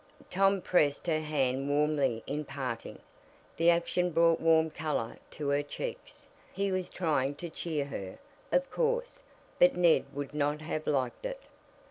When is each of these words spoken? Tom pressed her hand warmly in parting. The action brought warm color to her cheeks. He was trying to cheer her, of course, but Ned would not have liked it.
Tom 0.31 0.63
pressed 0.63 1.05
her 1.05 1.19
hand 1.19 1.69
warmly 1.69 2.23
in 2.25 2.43
parting. 2.43 2.97
The 3.57 3.69
action 3.69 4.09
brought 4.09 4.39
warm 4.41 4.71
color 4.71 5.19
to 5.29 5.49
her 5.49 5.61
cheeks. 5.61 6.27
He 6.51 6.71
was 6.71 6.89
trying 6.89 7.35
to 7.35 7.51
cheer 7.51 7.85
her, 7.85 8.17
of 8.51 8.71
course, 8.71 9.21
but 9.59 9.75
Ned 9.75 10.05
would 10.11 10.33
not 10.33 10.61
have 10.61 10.87
liked 10.87 11.27
it. 11.27 11.41